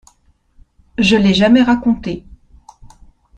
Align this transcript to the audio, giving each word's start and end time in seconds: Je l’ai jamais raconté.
Je 0.97 1.15
l’ai 1.15 1.35
jamais 1.35 1.61
raconté. 1.61 2.25